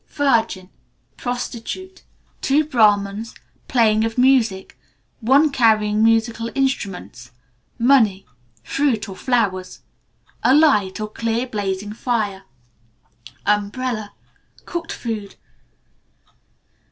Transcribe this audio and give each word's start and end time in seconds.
Virgin. 0.07 0.71
Prostitute. 1.15 2.01
Two 2.41 2.63
Brahmans. 2.65 3.35
Playing 3.67 4.03
of 4.03 4.17
music. 4.17 4.75
One 5.19 5.51
carrying 5.51 6.03
musical 6.03 6.49
instruments. 6.55 7.29
Money. 7.77 8.25
Fruit 8.63 9.07
or 9.07 9.15
flowers. 9.15 9.81
A 10.41 10.55
light, 10.55 10.99
or 10.99 11.07
clear 11.07 11.45
blazing 11.45 11.93
fire. 11.93 12.45
Umbrella. 13.45 14.11
Cooked 14.65 14.91
food. 14.91 15.35